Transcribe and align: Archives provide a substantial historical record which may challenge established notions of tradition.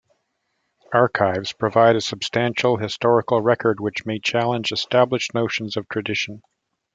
Archives 0.95 1.53
provide 1.53 1.95
a 1.95 2.01
substantial 2.01 2.75
historical 2.77 3.39
record 3.39 3.79
which 3.79 4.03
may 4.03 4.17
challenge 4.17 4.71
established 4.71 5.35
notions 5.35 5.77
of 5.77 5.87
tradition. 5.89 6.41